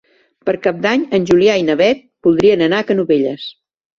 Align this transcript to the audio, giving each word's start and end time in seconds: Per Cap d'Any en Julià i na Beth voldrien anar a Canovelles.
Per 0.49 0.53
Cap 0.61 0.79
d'Any 0.85 1.01
en 1.17 1.27
Julià 1.31 1.57
i 1.63 1.67
na 1.67 1.75
Beth 1.83 2.01
voldrien 2.29 2.65
anar 2.69 2.79
a 2.81 2.87
Canovelles. 2.93 3.45